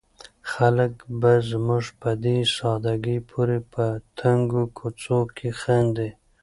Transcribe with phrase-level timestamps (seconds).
[0.51, 3.85] خلک به زموږ په دې ساده ګۍ پورې په
[4.17, 6.09] تنګو کوڅو کې خاندي.